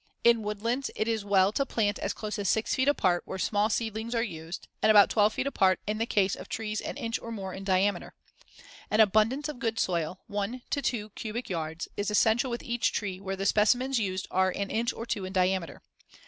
[0.23, 3.69] In woodlands, it is well to plant as close as six feet apart where small
[3.69, 7.19] seedlings are used and about twelve feet apart in the case of trees an inch
[7.19, 8.15] or more in diameter.
[8.89, 13.19] An abundance of good soil (one to two cubic yards) is essential with each tree
[13.19, 15.83] where the specimens used are an inch or two in diameter.